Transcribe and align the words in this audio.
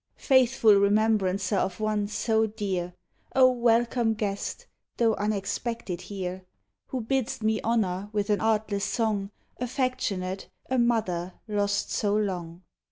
Faithful 0.17 0.73
remembrancer 0.77 1.55
of 1.57 1.79
one 1.79 2.07
so 2.07 2.47
dear! 2.47 2.95
0 3.37 3.51
welcome 3.51 4.15
guest, 4.15 4.65
though 4.97 5.13
unexpected 5.13 6.01
here! 6.01 6.43
Who 6.87 7.01
bid'st 7.01 7.43
me 7.43 7.61
honor 7.61 8.09
with 8.11 8.31
an 8.31 8.41
artless 8.41 8.83
song, 8.83 9.29
Affectionate, 9.57 10.49
a 10.67 10.79
mother 10.79 11.33
lost 11.47 11.91
so 11.91 12.15
long. 12.15 12.63